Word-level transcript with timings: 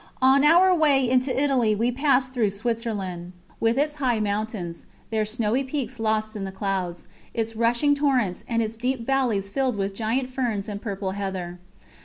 On 0.23 0.43
our 0.43 0.73
way 0.73 1.07
into 1.07 1.39
Italy 1.39 1.75
we 1.75 1.91
passed 1.91 2.33
through 2.33 2.49
Switzerland, 2.49 3.33
with 3.59 3.77
its 3.77 3.97
high 3.97 4.19
mountains, 4.19 4.87
their 5.11 5.25
snowy 5.25 5.63
peaks 5.63 5.99
lost 5.99 6.35
in 6.35 6.43
the 6.43 6.51
clouds, 6.51 7.07
its 7.35 7.55
rushing 7.55 7.93
torrents, 7.93 8.43
and 8.47 8.63
its 8.63 8.77
deep 8.77 9.05
valleys 9.05 9.51
filled 9.51 9.75
with 9.75 9.93
giant 9.93 10.31
ferns 10.31 10.67
and 10.67 10.81
purple 10.81 11.11
heather. 11.11 11.59